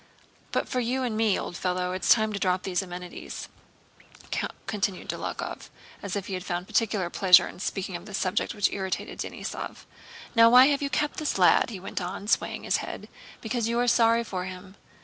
[0.51, 3.47] "But for you and me, old fellow, it's time to drop these amenities,"
[4.65, 5.69] continued Dólokhov,
[6.01, 9.85] as if he found particular pleasure in speaking of this subject which irritated Denísov.
[10.35, 13.09] "Now, why have you kept this lad?" he went on, swaying his head.
[13.41, 14.73] "Because you are sorry for him!